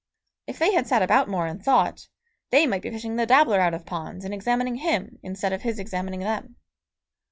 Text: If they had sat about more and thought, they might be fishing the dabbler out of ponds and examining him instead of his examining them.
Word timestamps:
If 0.47 0.57
they 0.57 0.71
had 0.73 0.87
sat 0.87 1.03
about 1.03 1.29
more 1.29 1.45
and 1.45 1.63
thought, 1.63 2.07
they 2.49 2.65
might 2.65 2.81
be 2.81 2.89
fishing 2.89 3.17
the 3.17 3.27
dabbler 3.27 3.59
out 3.59 3.75
of 3.75 3.85
ponds 3.85 4.25
and 4.25 4.33
examining 4.33 4.77
him 4.77 5.19
instead 5.21 5.53
of 5.53 5.61
his 5.61 5.77
examining 5.77 6.21
them. 6.21 6.55